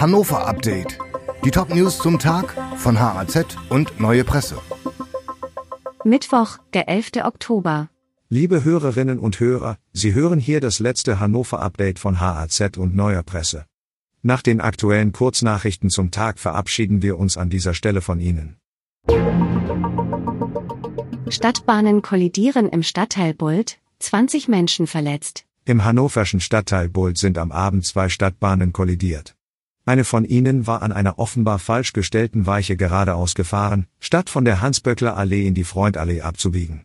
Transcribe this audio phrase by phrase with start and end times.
[0.00, 0.96] Hannover Update.
[1.44, 4.56] Die Top News zum Tag von HAZ und Neue Presse.
[6.04, 7.24] Mittwoch, der 11.
[7.24, 7.88] Oktober.
[8.28, 13.24] Liebe Hörerinnen und Hörer, Sie hören hier das letzte Hannover Update von HAZ und Neuer
[13.24, 13.64] Presse.
[14.22, 18.56] Nach den aktuellen Kurznachrichten zum Tag verabschieden wir uns an dieser Stelle von Ihnen.
[21.28, 25.44] Stadtbahnen kollidieren im Stadtteil Bult, 20 Menschen verletzt.
[25.64, 29.34] Im hannoverschen Stadtteil Bult sind am Abend zwei Stadtbahnen kollidiert.
[29.88, 34.60] Eine von ihnen war an einer offenbar falsch gestellten Weiche geradeaus gefahren, statt von der
[34.60, 36.84] Hans-Böckler Allee in die Freundallee abzubiegen.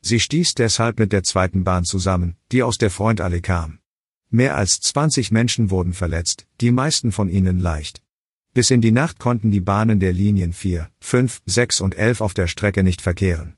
[0.00, 3.80] Sie stieß deshalb mit der zweiten Bahn zusammen, die aus der Freundallee kam.
[4.30, 8.02] Mehr als 20 Menschen wurden verletzt, die meisten von ihnen leicht.
[8.52, 12.34] Bis in die Nacht konnten die Bahnen der Linien 4, 5, 6 und 11 auf
[12.34, 13.56] der Strecke nicht verkehren.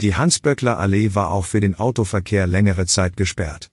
[0.00, 3.68] Die Hans-Böckler Allee war auch für den Autoverkehr längere Zeit gesperrt.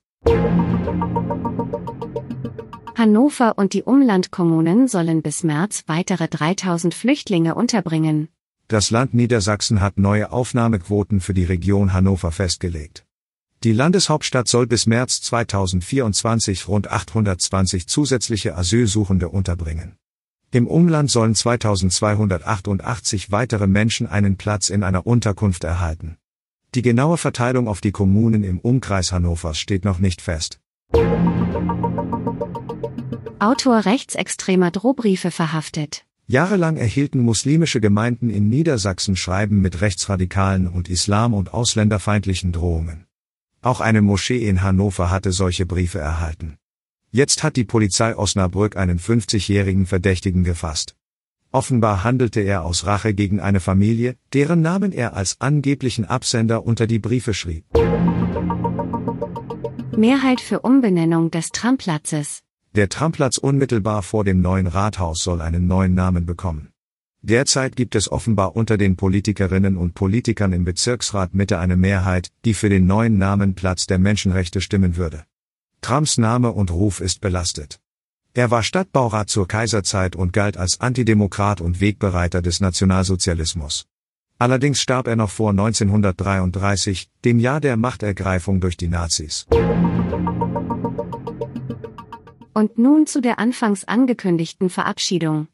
[2.98, 8.26] Hannover und die Umlandkommunen sollen bis März weitere 3000 Flüchtlinge unterbringen.
[8.66, 13.06] Das Land Niedersachsen hat neue Aufnahmequoten für die Region Hannover festgelegt.
[13.62, 19.94] Die Landeshauptstadt soll bis März 2024 rund 820 zusätzliche Asylsuchende unterbringen.
[20.50, 26.16] Im Umland sollen 2288 weitere Menschen einen Platz in einer Unterkunft erhalten.
[26.74, 30.58] Die genaue Verteilung auf die Kommunen im Umkreis Hannovers steht noch nicht fest.
[33.40, 36.04] Autor rechtsextremer Drohbriefe verhaftet.
[36.26, 43.06] Jahrelang erhielten muslimische Gemeinden in Niedersachsen Schreiben mit rechtsradikalen und islam- und ausländerfeindlichen Drohungen.
[43.62, 46.58] Auch eine Moschee in Hannover hatte solche Briefe erhalten.
[47.12, 50.96] Jetzt hat die Polizei Osnabrück einen 50-jährigen Verdächtigen gefasst.
[51.52, 56.88] Offenbar handelte er aus Rache gegen eine Familie, deren Namen er als angeblichen Absender unter
[56.88, 57.64] die Briefe schrieb.
[59.96, 62.42] Mehrheit für Umbenennung des Tramplatzes.
[62.78, 66.68] Der Tramplatz unmittelbar vor dem neuen Rathaus soll einen neuen Namen bekommen.
[67.22, 72.54] Derzeit gibt es offenbar unter den Politikerinnen und Politikern im Bezirksrat Mitte eine Mehrheit, die
[72.54, 75.24] für den neuen Namen Platz der Menschenrechte stimmen würde.
[75.80, 77.80] Trumps Name und Ruf ist belastet.
[78.32, 83.86] Er war Stadtbaurat zur Kaiserzeit und galt als Antidemokrat und Wegbereiter des Nationalsozialismus.
[84.38, 89.48] Allerdings starb er noch vor 1933, dem Jahr der Machtergreifung durch die Nazis.
[92.58, 95.46] Und nun zu der anfangs angekündigten Verabschiedung.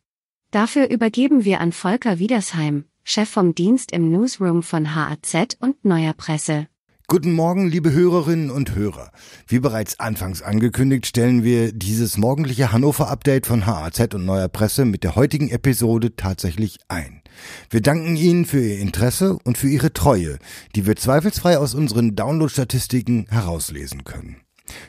[0.51, 6.15] Dafür übergeben wir an Volker Wiedersheim, Chef vom Dienst im Newsroom von HAZ und Neuer
[6.15, 6.67] Presse.
[7.07, 9.11] Guten Morgen, liebe Hörerinnen und Hörer.
[9.47, 15.05] Wie bereits anfangs angekündigt, stellen wir dieses morgendliche Hannover-Update von HAZ und Neuer Presse mit
[15.05, 17.21] der heutigen Episode tatsächlich ein.
[17.69, 20.39] Wir danken Ihnen für Ihr Interesse und für Ihre Treue,
[20.75, 24.41] die wir zweifelsfrei aus unseren Download-Statistiken herauslesen können.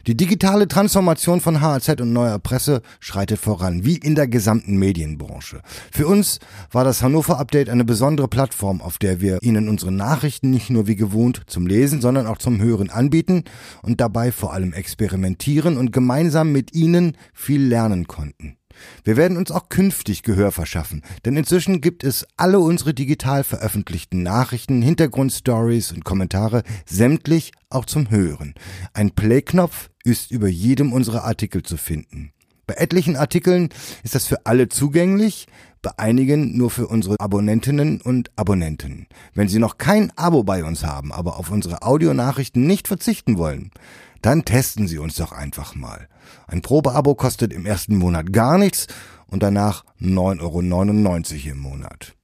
[0.07, 5.61] Die digitale Transformation von HAZ und neuer Presse schreitet voran, wie in der gesamten Medienbranche.
[5.91, 6.37] Für uns
[6.71, 10.85] war das Hannover Update eine besondere Plattform, auf der wir Ihnen unsere Nachrichten nicht nur
[10.85, 13.45] wie gewohnt zum Lesen, sondern auch zum Hören anbieten
[13.81, 18.57] und dabei vor allem experimentieren und gemeinsam mit Ihnen viel lernen konnten.
[19.03, 24.23] Wir werden uns auch künftig Gehör verschaffen, denn inzwischen gibt es alle unsere digital veröffentlichten
[24.23, 28.53] Nachrichten, Hintergrundstories und Kommentare sämtlich auch zum Hören.
[28.93, 32.31] Ein Play-Knopf ist über jedem unserer Artikel zu finden.
[32.67, 33.69] Bei etlichen Artikeln
[34.03, 35.47] ist das für alle zugänglich,
[35.99, 39.07] einigen nur für unsere Abonnentinnen und Abonnenten.
[39.33, 43.71] Wenn Sie noch kein Abo bei uns haben, aber auf unsere Audionachrichten nicht verzichten wollen,
[44.21, 46.07] dann testen Sie uns doch einfach mal.
[46.47, 48.87] Ein Probeabo kostet im ersten Monat gar nichts
[49.27, 52.15] und danach 9,99 Euro im Monat.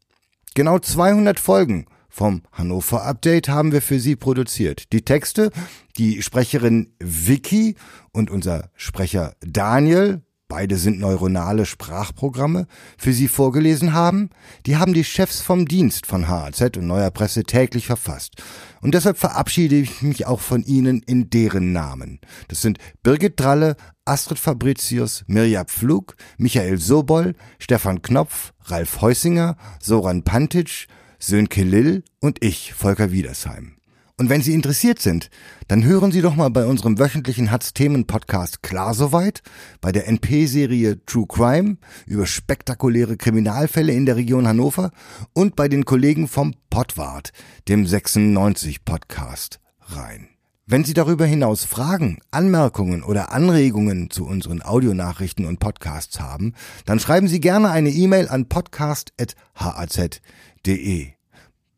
[0.54, 4.92] Genau 200 Folgen vom Hannover Update haben wir für Sie produziert.
[4.92, 5.50] Die Texte,
[5.98, 7.76] die Sprecherin Vicky
[8.12, 12.68] und unser Sprecher Daniel beide sind neuronale Sprachprogramme,
[12.98, 14.30] für Sie vorgelesen haben,
[14.66, 18.34] die haben die Chefs vom Dienst von HAZ und Neuer Presse täglich verfasst.
[18.82, 22.20] Und deshalb verabschiede ich mich auch von Ihnen in deren Namen.
[22.50, 30.24] Das sind Birgit Dralle, Astrid Fabricius, Mirja Pflug, Michael Sobol, Stefan Knopf, Ralf Heusinger, Soran
[30.24, 30.88] Pantic,
[31.18, 33.78] Sönke Lill und ich, Volker Wiedersheim.
[34.22, 35.32] Und wenn Sie interessiert sind,
[35.68, 39.42] dann hören Sie doch mal bei unserem wöchentlichen Hatz-Themen-Podcast Klar Soweit,
[39.82, 44.92] bei der NP-Serie True Crime über spektakuläre Kriminalfälle in der Region Hannover
[45.34, 47.32] und bei den Kollegen vom Pottwart,
[47.68, 50.28] dem 96-Podcast, rein.
[50.68, 56.54] Wenn Sie darüber hinaus Fragen, Anmerkungen oder Anregungen zu unseren Audionachrichten und Podcasts haben,
[56.86, 61.21] dann schreiben Sie gerne eine E-Mail an podcast.haz.de.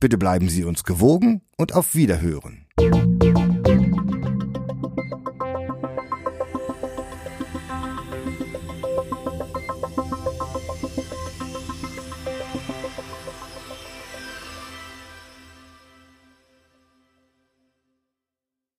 [0.03, 2.65] Bitte bleiben Sie uns gewogen und auf Wiederhören.